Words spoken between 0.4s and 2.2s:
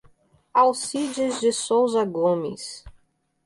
Alcides de Souza